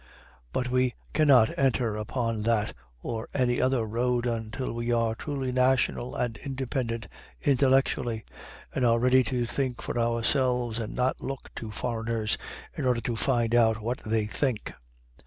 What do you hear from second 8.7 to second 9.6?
and are ready to